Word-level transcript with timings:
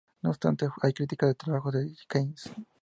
No 0.23 0.31
obstante 0.31 0.67
hay 0.81 0.93
críticas 0.93 1.29
al 1.29 1.35
trabajo 1.35 1.71
de 1.71 1.93
Keys. 2.09 2.49